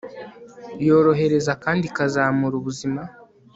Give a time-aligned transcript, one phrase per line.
[0.87, 3.01] Yorohereza kandi ikazamura ubuzima